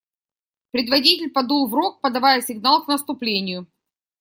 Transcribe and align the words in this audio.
Предводитель 0.71 1.29
подул 1.29 1.67
в 1.67 1.75
рог, 1.75 2.01
подавая 2.01 2.41
сигнал 2.41 2.83
к 2.83 2.87
наступлению. 2.87 3.67